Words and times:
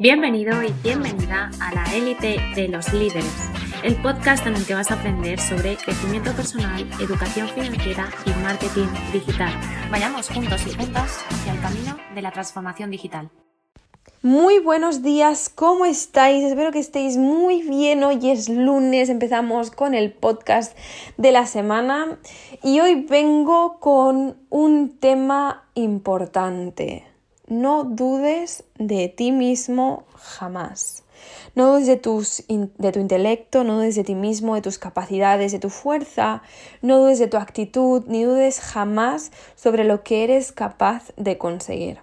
Bienvenido 0.00 0.62
y 0.62 0.72
bienvenida 0.84 1.50
a 1.60 1.74
la 1.74 1.84
élite 1.92 2.36
de 2.54 2.68
los 2.68 2.92
líderes, 2.92 3.50
el 3.82 4.00
podcast 4.00 4.46
en 4.46 4.54
el 4.54 4.64
que 4.64 4.74
vas 4.74 4.92
a 4.92 4.94
aprender 4.94 5.40
sobre 5.40 5.76
crecimiento 5.76 6.32
personal, 6.34 6.88
educación 7.00 7.48
financiera 7.48 8.08
y 8.24 8.30
marketing 8.44 8.86
digital. 9.12 9.52
Vayamos 9.90 10.28
juntos 10.28 10.64
y 10.68 10.70
juntas 10.72 11.24
hacia 11.28 11.52
el 11.52 11.60
camino 11.60 11.96
de 12.14 12.22
la 12.22 12.30
transformación 12.30 12.92
digital. 12.92 13.28
Muy 14.22 14.60
buenos 14.60 15.02
días, 15.02 15.48
¿cómo 15.48 15.84
estáis? 15.84 16.44
Espero 16.44 16.70
que 16.70 16.78
estéis 16.78 17.16
muy 17.16 17.62
bien. 17.62 18.04
Hoy 18.04 18.30
es 18.30 18.48
lunes, 18.48 19.08
empezamos 19.08 19.72
con 19.72 19.94
el 19.94 20.12
podcast 20.12 20.78
de 21.16 21.32
la 21.32 21.44
semana 21.44 22.20
y 22.62 22.78
hoy 22.78 23.04
vengo 23.10 23.80
con 23.80 24.36
un 24.48 24.96
tema 25.00 25.64
importante 25.74 27.07
no 27.48 27.84
dudes 27.84 28.64
de 28.78 29.08
ti 29.08 29.32
mismo 29.32 30.04
jamás. 30.16 31.02
No 31.54 31.72
dudes 31.72 31.86
de, 31.86 31.96
tus, 31.96 32.44
tu 32.46 33.00
intelecto, 33.00 33.64
no 33.64 33.76
dudes 33.76 33.96
de 33.96 34.04
ti 34.04 34.14
mismo, 34.14 34.54
de 34.54 34.62
tus 34.62 34.78
capacidades, 34.78 35.52
de 35.52 35.58
tu 35.58 35.70
fuerza, 35.70 36.42
no 36.82 36.98
dudes 36.98 37.18
de 37.18 37.26
tu 37.26 37.36
actitud, 37.36 38.04
ni 38.06 38.24
dudes 38.24 38.60
jamás 38.60 39.32
sobre 39.56 39.84
lo 39.84 40.04
que 40.04 40.24
eres 40.24 40.52
capaz 40.52 41.12
de 41.16 41.38
conseguir. 41.38 41.98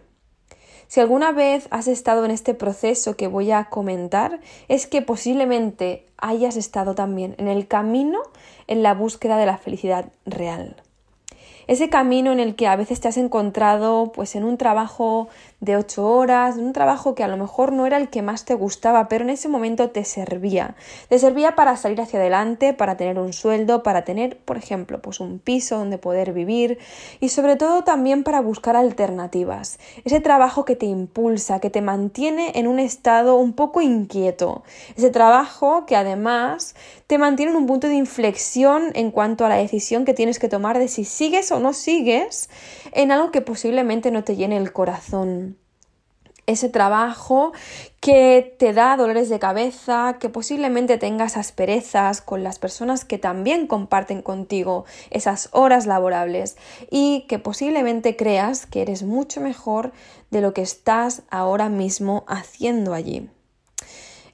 Si 0.87 0.99
alguna 0.99 1.31
vez 1.31 1.67
has 1.71 1.87
estado 1.87 2.25
en 2.25 2.31
este 2.31 2.53
proceso 2.53 3.15
que 3.15 3.27
voy 3.27 3.51
a 3.51 3.65
comentar, 3.65 4.39
es 4.67 4.87
que 4.87 5.01
posiblemente 5.01 6.05
hayas 6.17 6.57
estado 6.57 6.93
también 6.95 7.35
en 7.37 7.47
el 7.47 7.67
camino 7.67 8.19
en 8.67 8.83
la 8.83 8.93
búsqueda 8.93 9.37
de 9.37 9.45
la 9.45 9.57
felicidad 9.57 10.11
real 10.25 10.84
ese 11.67 11.89
camino 11.89 12.31
en 12.31 12.39
el 12.39 12.55
que 12.55 12.67
a 12.67 12.75
veces 12.75 12.99
te 12.99 13.07
has 13.07 13.17
encontrado 13.17 14.11
pues 14.13 14.35
en 14.35 14.43
un 14.43 14.57
trabajo 14.57 15.27
de 15.61 15.77
ocho 15.77 16.07
horas, 16.07 16.57
un 16.57 16.73
trabajo 16.73 17.15
que 17.15 17.23
a 17.23 17.27
lo 17.27 17.37
mejor 17.37 17.71
no 17.71 17.85
era 17.85 17.97
el 17.97 18.09
que 18.09 18.21
más 18.21 18.45
te 18.45 18.53
gustaba, 18.53 19.07
pero 19.07 19.23
en 19.23 19.31
ese 19.31 19.47
momento 19.47 19.89
te 19.89 20.05
servía. 20.05 20.75
Te 21.09 21.17
servía 21.17 21.55
para 21.55 21.75
salir 21.75 21.99
hacia 22.01 22.19
adelante, 22.19 22.73
para 22.73 22.97
tener 22.97 23.17
un 23.17 23.33
sueldo, 23.33 23.81
para 23.81 24.03
tener, 24.03 24.37
por 24.37 24.57
ejemplo, 24.57 25.01
pues 25.01 25.19
un 25.19 25.39
piso 25.39 25.77
donde 25.77 25.97
poder 25.97 26.33
vivir 26.33 26.77
y 27.19 27.29
sobre 27.29 27.55
todo 27.55 27.83
también 27.83 28.23
para 28.23 28.41
buscar 28.41 28.75
alternativas. 28.75 29.79
Ese 30.03 30.19
trabajo 30.19 30.65
que 30.65 30.75
te 30.75 30.85
impulsa, 30.85 31.59
que 31.59 31.69
te 31.69 31.81
mantiene 31.81 32.51
en 32.55 32.67
un 32.67 32.79
estado 32.79 33.35
un 33.35 33.53
poco 33.53 33.81
inquieto. 33.81 34.63
Ese 34.95 35.09
trabajo 35.09 35.85
que 35.85 35.95
además 35.95 36.75
te 37.07 37.17
mantiene 37.17 37.51
en 37.51 37.57
un 37.57 37.67
punto 37.67 37.87
de 37.87 37.95
inflexión 37.95 38.91
en 38.93 39.11
cuanto 39.11 39.45
a 39.45 39.49
la 39.49 39.55
decisión 39.55 40.05
que 40.05 40.13
tienes 40.13 40.39
que 40.39 40.49
tomar 40.49 40.79
de 40.79 40.87
si 40.87 41.05
sigues 41.05 41.51
o 41.51 41.54
no 41.59 41.73
sigues 41.73 42.49
en 42.91 43.11
algo 43.11 43.31
que 43.31 43.41
posiblemente 43.41 44.11
no 44.11 44.23
te 44.23 44.35
llene 44.35 44.57
el 44.57 44.71
corazón 44.71 45.57
ese 46.47 46.69
trabajo 46.69 47.53
que 47.99 48.55
te 48.59 48.73
da 48.73 48.97
dolores 48.97 49.29
de 49.29 49.39
cabeza, 49.39 50.17
que 50.19 50.29
posiblemente 50.29 50.97
tengas 50.97 51.37
asperezas 51.37 52.21
con 52.21 52.43
las 52.43 52.59
personas 52.59 53.03
que 53.03 53.17
también 53.17 53.67
comparten 53.67 54.21
contigo 54.21 54.85
esas 55.09 55.49
horas 55.51 55.87
laborables 55.87 56.57
y 56.91 57.25
que 57.27 57.39
posiblemente 57.39 58.15
creas 58.15 58.65
que 58.65 58.81
eres 58.81 59.03
mucho 59.03 59.41
mejor 59.41 59.91
de 60.29 60.41
lo 60.41 60.53
que 60.53 60.61
estás 60.61 61.23
ahora 61.29 61.69
mismo 61.69 62.25
haciendo 62.27 62.93
allí. 62.93 63.29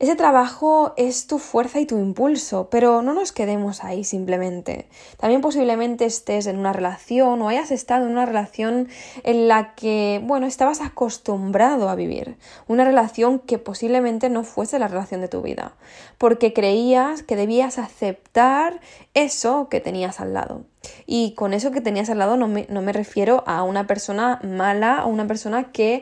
Ese 0.02 0.16
trabajo 0.16 0.96
es 0.98 1.28
tu 1.28 1.38
fuerza 1.38 1.80
y 1.80 1.86
tu 1.86 2.00
impulso, 2.00 2.70
pero 2.72 3.04
no 3.04 3.14
nos 3.14 3.32
quedemos 3.32 3.84
ahí 3.84 4.04
simplemente. 4.04 4.88
También 5.18 5.42
posiblemente 5.42 6.06
estés 6.06 6.48
en 6.48 6.58
una 6.58 6.74
relación 6.74 7.40
o 7.40 7.50
hayas 7.50 7.70
estado 7.70 8.08
en 8.08 8.14
una 8.14 8.26
relación 8.26 8.88
en 9.22 9.48
la 9.48 9.76
que, 9.76 10.20
bueno, 10.24 10.48
estabas 10.48 10.82
acostumbrado 10.82 11.88
a 11.88 11.94
vivir. 11.94 12.36
Una 12.68 12.84
relación 12.84 13.38
que 13.38 13.60
posiblemente 13.60 14.32
no 14.32 14.44
fuese 14.44 14.80
la 14.80 14.88
relación 14.88 15.22
de 15.22 15.28
tu 15.28 15.44
vida, 15.44 15.76
porque 16.18 16.52
creías 16.52 17.22
que 17.22 17.36
debías 17.36 17.78
aceptar 17.78 18.82
eso 19.14 19.68
que 19.70 19.82
tenías 19.82 20.20
al 20.20 20.34
lado. 20.34 20.64
Y 21.06 21.36
con 21.36 21.54
eso 21.54 21.70
que 21.70 21.80
tenías 21.80 22.10
al 22.10 22.18
lado 22.18 22.38
no 22.38 22.48
me, 22.48 22.66
no 22.70 22.82
me 22.82 22.92
refiero 22.92 23.44
a 23.46 23.62
una 23.62 23.86
persona 23.86 24.40
mala 24.44 25.06
o 25.06 25.10
una 25.10 25.28
persona 25.28 25.72
que 25.72 26.02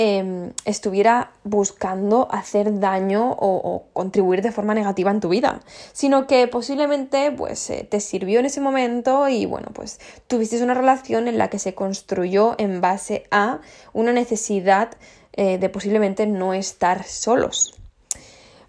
Em, 0.00 0.52
estuviera 0.64 1.32
buscando 1.42 2.28
hacer 2.30 2.78
daño 2.78 3.34
o, 3.36 3.82
contribuir 3.92 4.42
de 4.42 4.52
forma 4.52 4.72
negativa 4.72 5.10
en 5.10 5.18
tu 5.18 5.28
vida, 5.28 5.60
sino 5.92 6.28
que 6.28 6.46
posiblemente 6.46 7.32
pues 7.32 7.68
eh, 7.70 7.84
te 7.90 7.98
sirvió 7.98 8.38
en 8.38 8.46
ese 8.46 8.60
momento 8.60 9.28
y 9.28 9.44
bueno 9.44 9.70
pues 9.74 9.98
tuviste 10.28 10.62
una 10.62 10.74
relación 10.74 11.26
en 11.26 11.36
la 11.36 11.50
que 11.50 11.58
se 11.58 11.74
construyó 11.74 12.54
en 12.58 12.80
base 12.80 13.24
a 13.32 13.58
una 13.92 14.12
necesidad 14.12 14.90
eh, 15.32 15.58
de 15.58 15.68
posiblemente 15.68 16.28
no 16.28 16.54
estar 16.54 17.02
solos. 17.02 17.74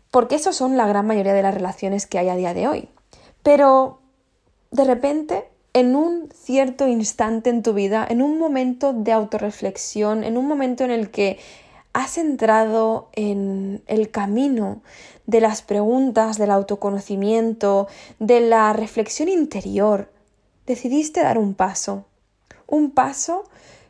Porque 0.09 0.33
eso 0.33 0.51
son 0.51 0.77
la 0.77 0.87
gran 0.87 1.05
mayoría 1.05 1.35
de 1.35 1.43
las 1.43 1.53
relaciones 1.53 2.07
que 2.07 2.17
hay 2.17 2.29
a 2.29 2.35
día 2.35 2.55
de 2.55 2.67
hoy. 2.67 2.89
Pero 3.43 3.99
de 4.71 4.83
repente 4.83 5.48
en 5.73 5.95
un 5.95 6.29
cierto 6.33 6.87
instante 6.87 7.49
en 7.49 7.63
tu 7.63 7.73
vida, 7.73 8.05
en 8.09 8.21
un 8.21 8.39
momento 8.39 8.93
de 8.93 9.11
autorreflexión, 9.11 10.23
en 10.23 10.37
un 10.37 10.47
momento 10.47 10.83
en 10.83 10.91
el 10.91 11.11
que 11.11 11.39
has 11.93 12.17
entrado 12.17 13.09
en 13.13 13.83
el 13.87 14.09
camino 14.11 14.81
de 15.25 15.41
las 15.41 15.61
preguntas, 15.61 16.37
del 16.37 16.51
autoconocimiento, 16.51 17.87
de 18.19 18.41
la 18.41 18.73
reflexión 18.73 19.29
interior, 19.29 20.11
decidiste 20.65 21.21
dar 21.21 21.37
un 21.37 21.53
paso, 21.53 22.05
un 22.67 22.91
paso 22.91 23.43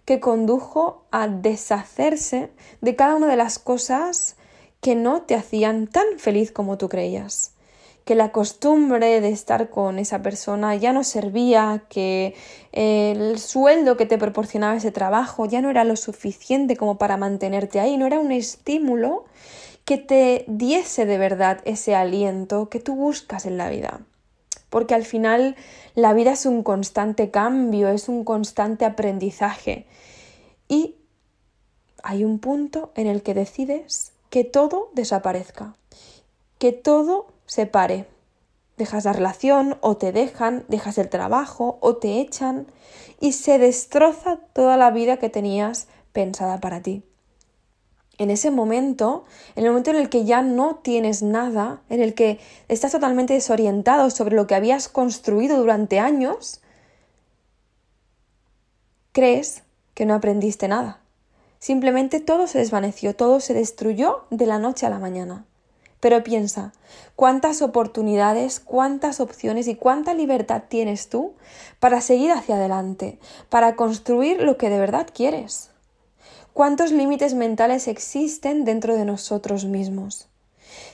que 0.05 0.19
condujo 0.19 1.05
a 1.11 1.27
deshacerse 1.27 2.51
de 2.81 2.95
cada 2.95 3.15
una 3.15 3.27
de 3.27 3.35
las 3.35 3.59
cosas 3.59 4.37
que 4.81 4.95
no 4.95 5.21
te 5.23 5.35
hacían 5.35 5.87
tan 5.87 6.05
feliz 6.17 6.51
como 6.51 6.77
tú 6.77 6.89
creías 6.89 7.53
que 8.09 8.15
la 8.15 8.31
costumbre 8.31 9.21
de 9.21 9.29
estar 9.29 9.69
con 9.69 9.99
esa 9.99 10.23
persona 10.23 10.75
ya 10.75 10.93
no 10.93 11.03
servía, 11.03 11.83
que 11.89 12.33
el 12.71 13.37
sueldo 13.37 13.97
que 13.97 14.07
te 14.07 14.17
proporcionaba 14.17 14.75
ese 14.75 14.89
trabajo 14.89 15.45
ya 15.45 15.61
no 15.61 15.69
era 15.69 15.83
lo 15.83 15.95
suficiente 15.95 16.75
como 16.75 16.97
para 16.97 17.17
mantenerte 17.17 17.79
ahí, 17.79 17.97
no 17.97 18.07
era 18.07 18.19
un 18.19 18.31
estímulo 18.31 19.25
que 19.85 19.99
te 19.99 20.43
diese 20.47 21.05
de 21.05 21.19
verdad 21.19 21.61
ese 21.65 21.93
aliento 21.93 22.67
que 22.69 22.79
tú 22.79 22.95
buscas 22.95 23.45
en 23.45 23.59
la 23.59 23.69
vida. 23.69 24.01
Porque 24.71 24.95
al 24.95 25.05
final 25.05 25.55
la 25.93 26.11
vida 26.13 26.31
es 26.31 26.47
un 26.47 26.63
constante 26.63 27.29
cambio, 27.29 27.89
es 27.89 28.09
un 28.09 28.23
constante 28.23 28.85
aprendizaje. 28.85 29.85
Y 30.67 30.95
hay 32.01 32.23
un 32.23 32.39
punto 32.39 32.91
en 32.95 33.05
el 33.05 33.21
que 33.21 33.35
decides 33.35 34.13
que 34.31 34.45
todo 34.45 34.89
desaparezca, 34.95 35.75
que 36.57 36.71
todo 36.71 37.27
se 37.49 37.65
pare. 37.65 38.05
Dejas 38.77 39.05
la 39.05 39.11
relación 39.11 39.77
o 39.81 39.97
te 39.97 40.11
dejan, 40.11 40.63
dejas 40.69 40.97
el 40.99 41.09
trabajo 41.09 41.79
o 41.81 41.97
te 41.97 42.21
echan 42.21 42.67
y 43.19 43.33
se 43.33 43.57
destroza 43.57 44.37
toda 44.53 44.77
la 44.77 44.91
vida 44.91 45.17
que 45.17 45.29
tenías 45.29 45.87
pensada 46.13 46.59
para 46.59 46.81
ti. 46.81 47.03
En 48.19 48.29
ese 48.29 48.51
momento, 48.51 49.25
en 49.55 49.63
el 49.63 49.71
momento 49.71 49.89
en 49.89 49.95
el 49.95 50.09
que 50.09 50.25
ya 50.25 50.41
no 50.41 50.75
tienes 50.75 51.23
nada, 51.23 51.81
en 51.89 52.01
el 52.01 52.13
que 52.13 52.39
estás 52.67 52.91
totalmente 52.91 53.33
desorientado 53.33 54.09
sobre 54.11 54.35
lo 54.35 54.45
que 54.45 54.55
habías 54.55 54.87
construido 54.87 55.57
durante 55.57 55.99
años, 55.99 56.61
crees 59.11 59.63
que 59.95 60.05
no 60.05 60.13
aprendiste 60.13 60.67
nada. 60.67 61.01
Simplemente 61.57 62.19
todo 62.19 62.45
se 62.47 62.59
desvaneció, 62.59 63.15
todo 63.15 63.39
se 63.39 63.53
destruyó 63.53 64.25
de 64.29 64.45
la 64.45 64.59
noche 64.59 64.85
a 64.85 64.89
la 64.89 64.99
mañana. 64.99 65.45
Pero 65.99 66.23
piensa, 66.23 66.71
¿cuántas 67.15 67.61
oportunidades, 67.61 68.59
cuántas 68.59 69.19
opciones 69.19 69.67
y 69.67 69.75
cuánta 69.75 70.13
libertad 70.13 70.63
tienes 70.69 71.09
tú 71.09 71.33
para 71.79 72.01
seguir 72.01 72.31
hacia 72.31 72.55
adelante, 72.55 73.19
para 73.49 73.75
construir 73.75 74.41
lo 74.41 74.57
que 74.57 74.69
de 74.69 74.79
verdad 74.79 75.07
quieres? 75.13 75.71
¿Cuántos 76.53 76.91
límites 76.91 77.33
mentales 77.33 77.87
existen 77.87 78.65
dentro 78.65 78.95
de 78.95 79.05
nosotros 79.05 79.65
mismos? 79.65 80.29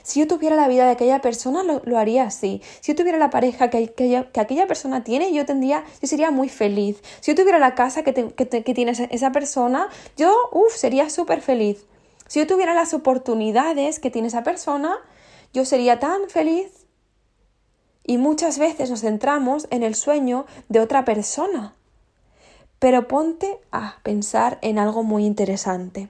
Si 0.02 0.20
yo 0.20 0.26
tuviera 0.26 0.56
la 0.56 0.68
vida 0.68 0.84
de 0.86 0.92
aquella 0.92 1.20
persona, 1.20 1.62
lo, 1.62 1.98
haría 1.98 2.24
así. 2.24 2.62
Si 2.80 2.92
yo 2.92 2.96
tuviera 2.96 3.18
la 3.18 3.30
pareja 3.30 3.70
que, 3.70 3.92
aquella 4.34 4.66
persona 4.66 5.04
tiene, 5.04 5.32
yo 5.32 5.44
tendría, 5.44 5.84
yo 6.00 6.08
sería 6.08 6.30
muy 6.30 6.48
feliz. 6.48 7.02
Si 7.20 7.30
yo 7.30 7.34
tuviera 7.34 7.58
la 7.58 7.74
casa 7.74 8.02
que, 8.02 8.12
tiene 8.12 8.92
esa 9.10 9.32
persona, 9.32 9.88
yo, 10.16 10.34
uff, 10.52 10.74
sería 10.76 11.10
súper 11.10 11.40
feliz. 11.40 11.84
Si 12.26 12.40
yo 12.40 12.46
tuviera 12.46 12.74
las 12.74 12.94
oportunidades 12.94 13.98
que 13.98 14.10
tiene 14.10 14.28
esa 14.28 14.42
persona, 14.42 14.96
yo 15.52 15.64
sería 15.64 16.00
tan 16.00 16.28
feliz. 16.28 16.86
Y 18.04 18.18
muchas 18.18 18.58
veces 18.58 18.90
nos 18.90 19.00
centramos 19.00 19.66
en 19.70 19.82
el 19.82 19.94
sueño 19.94 20.46
de 20.68 20.80
otra 20.80 21.04
persona. 21.04 21.74
Pero 22.78 23.08
ponte 23.08 23.58
a 23.72 23.96
pensar 24.02 24.58
en 24.62 24.78
algo 24.78 25.02
muy 25.02 25.24
interesante. 25.24 26.08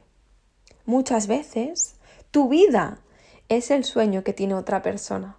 Muchas 0.85 1.27
veces 1.27 1.95
tu 2.31 2.49
vida 2.49 2.99
es 3.49 3.71
el 3.71 3.85
sueño 3.85 4.25
que 4.25 4.33
tiene 4.33 4.55
otra 4.55 4.83
persona. 4.83 5.37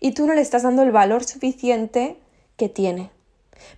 Y 0.00 0.12
tú 0.12 0.26
no 0.26 0.34
le 0.34 0.40
estás 0.40 0.64
dando 0.64 0.82
el 0.82 0.90
valor 0.90 1.24
suficiente 1.24 2.18
que 2.56 2.68
tiene. 2.68 3.10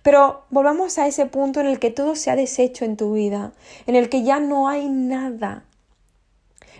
Pero 0.03 0.43
volvamos 0.49 0.97
a 0.97 1.07
ese 1.07 1.25
punto 1.25 1.59
en 1.59 1.67
el 1.67 1.79
que 1.79 1.91
todo 1.91 2.15
se 2.15 2.31
ha 2.31 2.35
deshecho 2.35 2.85
en 2.85 2.97
tu 2.97 3.13
vida, 3.13 3.53
en 3.87 3.95
el 3.95 4.09
que 4.09 4.23
ya 4.23 4.39
no 4.39 4.67
hay 4.67 4.87
nada. 4.89 5.63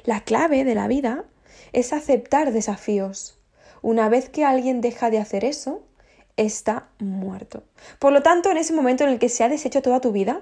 La 0.03 0.21
clave 0.21 0.63
de 0.63 0.75
la 0.75 0.87
vida 0.87 1.25
es 1.73 1.93
aceptar 1.93 2.51
desafíos. 2.53 3.37
Una 3.81 4.09
vez 4.09 4.29
que 4.29 4.45
alguien 4.45 4.81
deja 4.81 5.09
de 5.09 5.19
hacer 5.19 5.43
eso, 5.43 5.83
está 6.37 6.87
muerto. 6.99 7.63
Por 7.99 8.13
lo 8.13 8.21
tanto, 8.21 8.49
en 8.49 8.57
ese 8.57 8.73
momento 8.73 9.03
en 9.03 9.11
el 9.11 9.19
que 9.19 9.29
se 9.29 9.43
ha 9.43 9.49
deshecho 9.49 9.81
toda 9.81 10.01
tu 10.01 10.11
vida, 10.11 10.41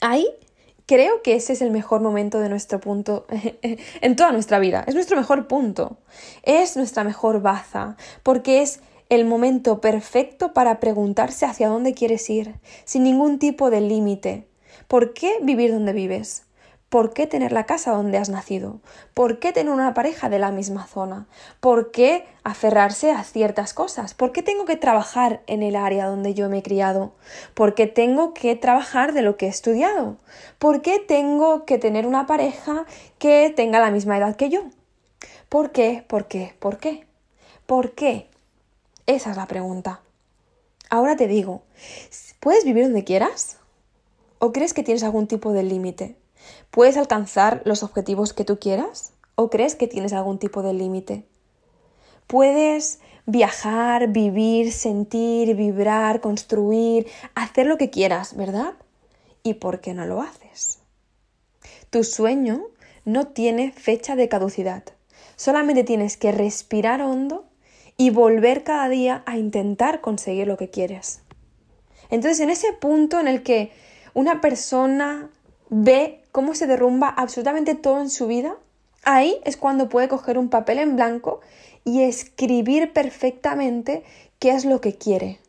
ahí 0.00 0.26
creo 0.86 1.22
que 1.22 1.34
ese 1.34 1.52
es 1.52 1.62
el 1.62 1.70
mejor 1.70 2.00
momento 2.00 2.40
de 2.40 2.48
nuestro 2.48 2.80
punto 2.80 3.26
en 3.62 4.16
toda 4.16 4.32
nuestra 4.32 4.58
vida. 4.58 4.84
Es 4.86 4.94
nuestro 4.94 5.16
mejor 5.16 5.48
punto. 5.48 5.98
Es 6.42 6.76
nuestra 6.76 7.04
mejor 7.04 7.42
baza, 7.42 7.96
porque 8.22 8.62
es 8.62 8.80
el 9.08 9.24
momento 9.24 9.80
perfecto 9.80 10.52
para 10.52 10.80
preguntarse 10.80 11.46
hacia 11.46 11.68
dónde 11.68 11.94
quieres 11.94 12.28
ir, 12.28 12.56
sin 12.84 13.04
ningún 13.04 13.38
tipo 13.38 13.70
de 13.70 13.80
límite. 13.80 14.48
¿Por 14.88 15.14
qué 15.14 15.36
vivir 15.42 15.72
donde 15.72 15.92
vives? 15.92 16.46
¿Por 16.88 17.12
qué 17.12 17.26
tener 17.26 17.50
la 17.50 17.66
casa 17.66 17.90
donde 17.90 18.16
has 18.16 18.28
nacido? 18.28 18.78
¿Por 19.12 19.40
qué 19.40 19.52
tener 19.52 19.72
una 19.72 19.92
pareja 19.92 20.28
de 20.28 20.38
la 20.38 20.52
misma 20.52 20.86
zona? 20.86 21.26
¿Por 21.58 21.90
qué 21.90 22.24
aferrarse 22.44 23.10
a 23.10 23.24
ciertas 23.24 23.74
cosas? 23.74 24.14
¿Por 24.14 24.30
qué 24.30 24.42
tengo 24.42 24.66
que 24.66 24.76
trabajar 24.76 25.42
en 25.48 25.64
el 25.64 25.74
área 25.74 26.06
donde 26.06 26.32
yo 26.32 26.48
me 26.48 26.58
he 26.58 26.62
criado? 26.62 27.12
¿Por 27.54 27.74
qué 27.74 27.88
tengo 27.88 28.34
que 28.34 28.54
trabajar 28.54 29.12
de 29.14 29.22
lo 29.22 29.36
que 29.36 29.46
he 29.46 29.48
estudiado? 29.48 30.16
¿Por 30.60 30.80
qué 30.80 31.00
tengo 31.00 31.64
que 31.64 31.78
tener 31.78 32.06
una 32.06 32.26
pareja 32.26 32.86
que 33.18 33.52
tenga 33.54 33.80
la 33.80 33.90
misma 33.90 34.18
edad 34.18 34.36
que 34.36 34.48
yo? 34.48 34.62
¿Por 35.48 35.72
qué? 35.72 36.04
¿Por 36.06 36.28
qué? 36.28 36.54
¿Por 36.60 36.78
qué? 36.78 37.04
¿Por 37.66 37.92
qué? 37.92 38.28
Esa 39.06 39.30
es 39.30 39.36
la 39.36 39.46
pregunta. 39.46 40.00
Ahora 40.90 41.16
te 41.16 41.28
digo, 41.28 41.62
¿puedes 42.40 42.64
vivir 42.64 42.84
donde 42.84 43.04
quieras? 43.04 43.58
¿O 44.40 44.52
crees 44.52 44.74
que 44.74 44.82
tienes 44.82 45.04
algún 45.04 45.28
tipo 45.28 45.52
de 45.52 45.62
límite? 45.62 46.16
¿Puedes 46.72 46.96
alcanzar 46.96 47.62
los 47.64 47.84
objetivos 47.84 48.32
que 48.32 48.44
tú 48.44 48.58
quieras? 48.58 49.12
¿O 49.36 49.48
crees 49.48 49.76
que 49.76 49.86
tienes 49.86 50.12
algún 50.12 50.38
tipo 50.38 50.62
de 50.62 50.74
límite? 50.74 51.24
Puedes 52.26 52.98
viajar, 53.26 54.08
vivir, 54.08 54.72
sentir, 54.72 55.54
vibrar, 55.54 56.20
construir, 56.20 57.06
hacer 57.34 57.66
lo 57.66 57.78
que 57.78 57.90
quieras, 57.90 58.36
¿verdad? 58.36 58.74
¿Y 59.44 59.54
por 59.54 59.80
qué 59.80 59.94
no 59.94 60.04
lo 60.04 60.20
haces? 60.20 60.80
Tu 61.90 62.02
sueño 62.02 62.66
no 63.04 63.28
tiene 63.28 63.70
fecha 63.70 64.16
de 64.16 64.28
caducidad. 64.28 64.82
Solamente 65.36 65.84
tienes 65.84 66.16
que 66.16 66.32
respirar 66.32 67.02
hondo 67.02 67.45
y 67.96 68.10
volver 68.10 68.64
cada 68.64 68.88
día 68.88 69.22
a 69.26 69.38
intentar 69.38 70.00
conseguir 70.00 70.46
lo 70.46 70.56
que 70.56 70.70
quieres. 70.70 71.22
Entonces, 72.10 72.40
en 72.40 72.50
ese 72.50 72.72
punto 72.72 73.20
en 73.20 73.28
el 73.28 73.42
que 73.42 73.72
una 74.14 74.40
persona 74.40 75.30
ve 75.70 76.22
cómo 76.32 76.54
se 76.54 76.66
derrumba 76.66 77.08
absolutamente 77.08 77.74
todo 77.74 78.00
en 78.00 78.10
su 78.10 78.26
vida, 78.26 78.56
ahí 79.04 79.38
es 79.44 79.56
cuando 79.56 79.88
puede 79.88 80.08
coger 80.08 80.38
un 80.38 80.48
papel 80.48 80.78
en 80.78 80.96
blanco 80.96 81.40
y 81.84 82.02
escribir 82.02 82.92
perfectamente 82.92 84.04
qué 84.38 84.50
es 84.50 84.64
lo 84.64 84.80
que 84.80 84.96
quiere. 84.96 85.40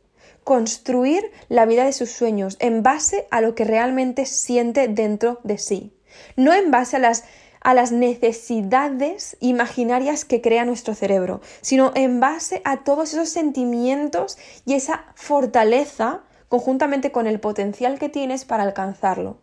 Construir 0.44 1.32
la 1.50 1.66
vida 1.66 1.84
de 1.84 1.94
sus 1.94 2.10
sueños 2.10 2.56
en 2.60 2.84
base 2.84 3.28
a 3.32 3.42
lo 3.42 3.54
que 3.54 3.66
realmente 3.66 4.26
siente 4.26 4.88
dentro 4.88 5.40
de 5.44 5.58
sí. 5.58 5.92
No 6.36 6.54
en 6.54 6.72
base 6.72 6.96
a 6.96 7.00
las, 7.00 7.26
a 7.62 7.74
las 7.74 7.92
necesidades 7.92 9.38
imaginarias 9.40 10.26
que 10.26 10.42
crea 10.42 10.66
nuestro 10.66 10.94
cerebro, 10.94 11.42
sino 11.62 11.92
en 11.96 12.20
base 12.20 12.62
a 12.66 12.84
todos 12.84 13.14
esos 13.14 13.30
sentimientos 13.30 14.38
y 14.66 14.74
esa 14.74 15.06
fortaleza 15.16 16.22
conjuntamente 16.50 17.12
con 17.12 17.28
el 17.28 17.40
potencial 17.40 18.00
que 18.00 18.10
tienes 18.10 18.46
para 18.46 18.64
alcanzarlo. 18.64 19.38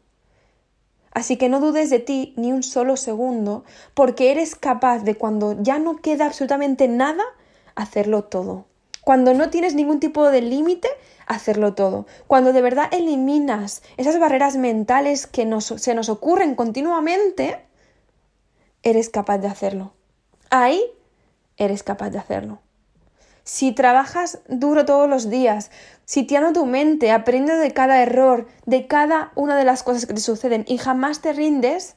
Así 1.12 1.37
que 1.37 1.49
no 1.49 1.61
dudes 1.61 1.90
de 1.90 2.00
ti 2.00 2.34
ni 2.37 2.52
un 2.52 2.64
solo 2.64 2.96
segundo, 2.96 3.64
porque 3.94 4.32
eres 4.32 4.56
capaz 4.56 5.05
de 5.05 5.14
cuando 5.14 5.61
ya 5.62 5.78
no 5.78 5.96
queda 5.99 6.26
absolutamente 6.26 6.88
nada, 6.88 7.22
hacerlo 7.76 8.25
todo. 8.25 8.66
Cuando 9.02 9.32
no 9.32 9.50
tienes 9.50 9.75
ningún 9.75 10.00
tipo 10.00 10.28
de 10.31 10.40
límite, 10.40 10.88
hacerlo 11.26 11.75
todo. 11.75 12.06
Cuando 12.26 12.52
de 12.52 12.62
verdad 12.62 12.93
eliminas 12.93 13.82
esas 13.96 14.19
barreras 14.19 14.56
mentales 14.56 15.26
que 15.26 15.49
se 15.61 15.94
nos 15.94 16.08
ocurren 16.08 16.55
continuamente, 16.55 17.61
eres 18.84 19.10
capaz 19.10 19.38
de 19.38 19.48
hacerlo. 19.48 19.92
Ahí 20.50 20.81
eres 21.56 21.82
capaz 21.82 22.10
de 22.10 22.19
hacerlo. 22.19 22.60
Si 23.42 23.72
trabajas 23.72 24.38
duro 24.48 24.86
todos 24.86 25.08
los 25.08 25.28
días, 25.28 25.70
si 26.04 26.22
tiano 26.22 26.52
tu 26.52 26.64
mente, 26.64 27.10
aprende 27.10 27.56
de 27.56 27.72
cada 27.72 28.00
error, 28.00 28.46
de 28.64 28.86
cada 28.86 29.32
una 29.34 29.56
de 29.56 29.64
las 29.64 29.82
cosas 29.82 30.06
que 30.06 30.14
te 30.14 30.20
suceden 30.20 30.64
y 30.66 30.78
jamás 30.78 31.20
te 31.20 31.32
rindes, 31.32 31.96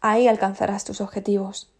ahí 0.00 0.26
alcanzarás 0.26 0.84
tus 0.84 1.00
objetivos. 1.00 1.72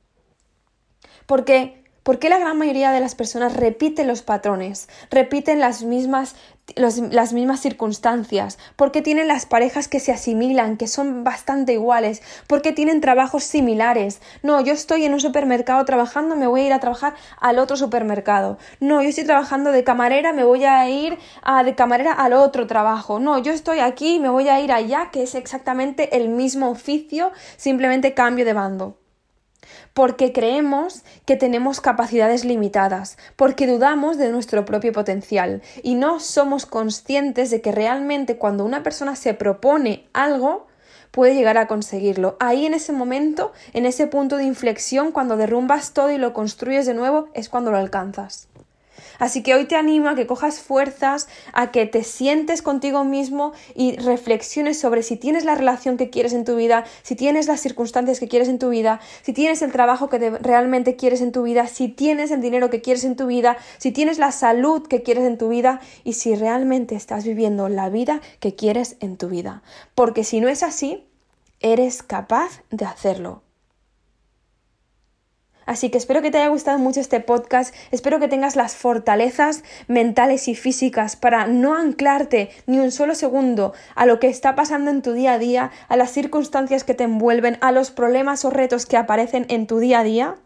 Porque 1.26 1.84
¿Por 2.08 2.18
qué 2.18 2.30
la 2.30 2.38
gran 2.38 2.56
mayoría 2.56 2.90
de 2.90 3.00
las 3.00 3.14
personas 3.14 3.54
repiten 3.54 4.08
los 4.08 4.22
patrones, 4.22 4.88
repiten 5.10 5.60
las 5.60 5.82
mismas, 5.82 6.36
las 6.74 7.34
mismas 7.34 7.60
circunstancias? 7.60 8.58
¿Por 8.76 8.92
qué 8.92 9.02
tienen 9.02 9.28
las 9.28 9.44
parejas 9.44 9.88
que 9.88 10.00
se 10.00 10.10
asimilan, 10.10 10.78
que 10.78 10.86
son 10.86 11.22
bastante 11.22 11.74
iguales? 11.74 12.22
¿Por 12.46 12.62
qué 12.62 12.72
tienen 12.72 13.02
trabajos 13.02 13.44
similares? 13.44 14.22
No, 14.42 14.58
yo 14.62 14.72
estoy 14.72 15.04
en 15.04 15.12
un 15.12 15.20
supermercado 15.20 15.84
trabajando, 15.84 16.34
me 16.34 16.46
voy 16.46 16.62
a 16.62 16.66
ir 16.68 16.72
a 16.72 16.80
trabajar 16.80 17.12
al 17.38 17.58
otro 17.58 17.76
supermercado. 17.76 18.56
No, 18.80 19.02
yo 19.02 19.10
estoy 19.10 19.24
trabajando 19.24 19.70
de 19.70 19.84
camarera, 19.84 20.32
me 20.32 20.44
voy 20.44 20.64
a 20.64 20.88
ir 20.88 21.18
a, 21.42 21.62
de 21.62 21.74
camarera 21.74 22.14
al 22.14 22.32
otro 22.32 22.66
trabajo. 22.66 23.18
No, 23.18 23.36
yo 23.36 23.52
estoy 23.52 23.80
aquí, 23.80 24.18
me 24.18 24.30
voy 24.30 24.48
a 24.48 24.58
ir 24.62 24.72
allá, 24.72 25.10
que 25.12 25.24
es 25.24 25.34
exactamente 25.34 26.16
el 26.16 26.30
mismo 26.30 26.70
oficio, 26.70 27.32
simplemente 27.58 28.14
cambio 28.14 28.46
de 28.46 28.54
bando 28.54 28.96
porque 29.94 30.32
creemos 30.32 31.02
que 31.24 31.36
tenemos 31.36 31.80
capacidades 31.80 32.44
limitadas, 32.44 33.18
porque 33.36 33.66
dudamos 33.66 34.18
de 34.18 34.30
nuestro 34.30 34.64
propio 34.64 34.92
potencial 34.92 35.62
y 35.82 35.94
no 35.94 36.20
somos 36.20 36.66
conscientes 36.66 37.50
de 37.50 37.60
que 37.60 37.72
realmente 37.72 38.36
cuando 38.36 38.64
una 38.64 38.82
persona 38.82 39.16
se 39.16 39.34
propone 39.34 40.08
algo, 40.12 40.66
puede 41.10 41.34
llegar 41.34 41.58
a 41.58 41.66
conseguirlo. 41.66 42.36
Ahí 42.40 42.66
en 42.66 42.74
ese 42.74 42.92
momento, 42.92 43.52
en 43.72 43.86
ese 43.86 44.06
punto 44.06 44.36
de 44.36 44.44
inflexión, 44.44 45.12
cuando 45.12 45.36
derrumbas 45.36 45.92
todo 45.92 46.10
y 46.10 46.18
lo 46.18 46.32
construyes 46.32 46.86
de 46.86 46.94
nuevo, 46.94 47.28
es 47.34 47.48
cuando 47.48 47.70
lo 47.70 47.78
alcanzas. 47.78 48.48
Así 49.18 49.42
que 49.42 49.54
hoy 49.54 49.66
te 49.66 49.76
animo 49.76 50.08
a 50.08 50.14
que 50.14 50.26
cojas 50.26 50.60
fuerzas, 50.60 51.28
a 51.52 51.70
que 51.70 51.86
te 51.86 52.04
sientes 52.04 52.62
contigo 52.62 53.04
mismo 53.04 53.52
y 53.74 53.96
reflexiones 53.96 54.78
sobre 54.78 55.02
si 55.02 55.16
tienes 55.16 55.44
la 55.44 55.54
relación 55.54 55.96
que 55.96 56.10
quieres 56.10 56.32
en 56.32 56.44
tu 56.44 56.56
vida, 56.56 56.84
si 57.02 57.16
tienes 57.16 57.46
las 57.46 57.60
circunstancias 57.60 58.20
que 58.20 58.28
quieres 58.28 58.48
en 58.48 58.58
tu 58.58 58.70
vida, 58.70 59.00
si 59.22 59.32
tienes 59.32 59.62
el 59.62 59.72
trabajo 59.72 60.08
que 60.08 60.30
realmente 60.30 60.96
quieres 60.96 61.20
en 61.20 61.32
tu 61.32 61.42
vida, 61.42 61.66
si 61.66 61.88
tienes 61.88 62.30
el 62.30 62.40
dinero 62.40 62.70
que 62.70 62.80
quieres 62.80 63.04
en 63.04 63.16
tu 63.16 63.26
vida, 63.26 63.56
si 63.78 63.92
tienes 63.92 64.18
la 64.18 64.32
salud 64.32 64.86
que 64.86 65.02
quieres 65.02 65.24
en 65.24 65.38
tu 65.38 65.48
vida 65.48 65.80
y 66.04 66.14
si 66.14 66.34
realmente 66.34 66.94
estás 66.94 67.24
viviendo 67.24 67.68
la 67.68 67.88
vida 67.88 68.20
que 68.40 68.54
quieres 68.54 68.96
en 69.00 69.16
tu 69.16 69.28
vida. 69.28 69.62
Porque 69.94 70.24
si 70.24 70.40
no 70.40 70.48
es 70.48 70.62
así, 70.62 71.04
eres 71.60 72.02
capaz 72.02 72.62
de 72.70 72.84
hacerlo. 72.84 73.42
Así 75.68 75.90
que 75.90 75.98
espero 75.98 76.22
que 76.22 76.30
te 76.30 76.38
haya 76.38 76.48
gustado 76.48 76.78
mucho 76.78 76.98
este 76.98 77.20
podcast, 77.20 77.74
espero 77.90 78.18
que 78.18 78.26
tengas 78.26 78.56
las 78.56 78.74
fortalezas 78.74 79.64
mentales 79.86 80.48
y 80.48 80.54
físicas 80.54 81.14
para 81.14 81.46
no 81.46 81.74
anclarte 81.74 82.48
ni 82.64 82.78
un 82.78 82.90
solo 82.90 83.14
segundo 83.14 83.74
a 83.94 84.06
lo 84.06 84.18
que 84.18 84.28
está 84.28 84.54
pasando 84.54 84.90
en 84.90 85.02
tu 85.02 85.12
día 85.12 85.34
a 85.34 85.38
día, 85.38 85.70
a 85.88 85.98
las 85.98 86.10
circunstancias 86.10 86.84
que 86.84 86.94
te 86.94 87.04
envuelven, 87.04 87.58
a 87.60 87.70
los 87.70 87.90
problemas 87.90 88.46
o 88.46 88.50
retos 88.50 88.86
que 88.86 88.96
aparecen 88.96 89.44
en 89.50 89.66
tu 89.66 89.78
día 89.78 90.00
a 90.00 90.04
día 90.04 90.36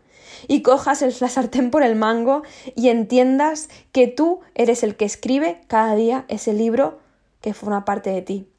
y 0.48 0.62
cojas 0.62 1.02
el, 1.02 1.14
la 1.20 1.28
sartén 1.28 1.70
por 1.70 1.84
el 1.84 1.94
mango 1.94 2.42
y 2.74 2.88
entiendas 2.88 3.68
que 3.92 4.08
tú 4.08 4.40
eres 4.56 4.82
el 4.82 4.96
que 4.96 5.04
escribe 5.04 5.60
cada 5.68 5.94
día 5.94 6.24
ese 6.26 6.52
libro 6.52 6.98
que 7.40 7.54
forma 7.54 7.84
parte 7.84 8.10
de 8.10 8.22
ti. 8.22 8.51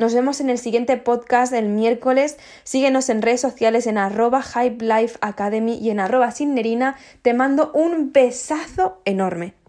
Nos 0.00 0.14
vemos 0.14 0.40
en 0.40 0.48
el 0.48 0.56
siguiente 0.56 0.96
podcast 0.96 1.52
del 1.52 1.68
miércoles. 1.68 2.38
Síguenos 2.64 3.10
en 3.10 3.20
redes 3.20 3.42
sociales 3.42 3.86
en 3.86 3.98
arroba 3.98 4.40
Hype 4.40 4.82
Life 4.82 5.18
Academy 5.20 5.74
y 5.74 5.90
en 5.90 6.00
arroba 6.00 6.30
Sinnerina. 6.30 6.96
Te 7.20 7.34
mando 7.34 7.70
un 7.74 8.10
besazo 8.10 9.02
enorme. 9.04 9.59